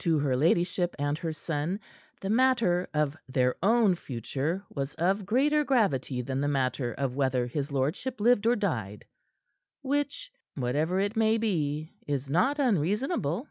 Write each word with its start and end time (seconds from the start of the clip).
To 0.00 0.18
her 0.18 0.36
ladyship 0.36 0.94
and 0.98 1.16
her 1.16 1.32
son, 1.32 1.80
the 2.20 2.28
matter 2.28 2.90
of 2.92 3.16
their 3.26 3.54
own 3.62 3.94
future 3.94 4.62
was 4.68 4.92
of 4.96 5.24
greater 5.24 5.64
gravity 5.64 6.20
than 6.20 6.42
the 6.42 6.46
matter 6.46 6.92
of 6.92 7.16
whether 7.16 7.46
his 7.46 7.72
lordship 7.72 8.20
lived 8.20 8.44
or 8.46 8.54
died 8.54 9.06
which, 9.80 10.30
whatever 10.56 11.00
it 11.00 11.16
may 11.16 11.38
be, 11.38 11.90
is 12.06 12.28
not 12.28 12.58
unreasonable. 12.58 13.48